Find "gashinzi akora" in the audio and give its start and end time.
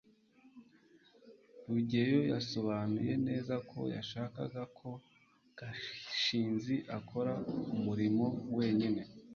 5.59-7.33